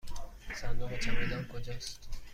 صندوق 0.55 0.99
چمدان 0.99 1.43
کجاست؟ 1.47 2.09